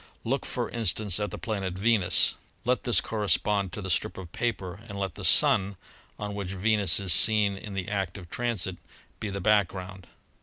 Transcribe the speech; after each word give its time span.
"Look, 0.23 0.47
for 0.47 0.67
instance, 0.71 1.19
at 1.19 1.29
the 1.29 1.37
planet 1.37 1.73
Venus; 1.75 2.33
let 2.65 2.85
this 2.85 3.01
corre 3.01 3.27
spond 3.27 3.69
to 3.73 3.83
the 3.83 3.89
strip 3.91 4.17
of 4.17 4.31
paper 4.31 4.79
and 4.89 4.97
let 4.99 5.13
the 5.13 5.23
Sun, 5.23 5.77
on 6.17 6.33
which 6.33 6.53
Venus 6.55 6.99
is 6.99 7.13
seen 7.13 7.55
in 7.55 7.75
the 7.75 7.87
act 7.87 8.17
of 8.17 8.27
transit, 8.27 8.77
be 9.19 9.29
the 9.29 9.41
background. 9.41 10.07